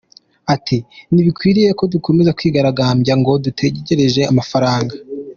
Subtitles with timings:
[0.53, 0.77] Ati
[1.13, 4.93] :”Ntibikwiriye ko dukomeza kwigaragambya ngo dutegereje amafaranga.